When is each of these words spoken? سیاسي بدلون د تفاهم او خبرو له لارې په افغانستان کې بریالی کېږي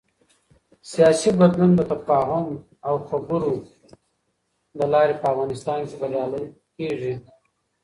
سیاسي 0.91 1.29
بدلون 1.39 1.71
د 1.75 1.81
تفاهم 1.93 2.47
او 2.87 2.95
خبرو 3.09 3.51
له 4.77 4.85
لارې 4.93 5.13
په 5.21 5.25
افغانستان 5.33 5.79
کې 5.87 5.95
بریالی 6.01 6.43
کېږي 6.77 7.13